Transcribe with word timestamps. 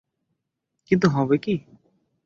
কিন্তু 0.91 1.07
হবে 1.09 1.35
কী? 1.37 1.53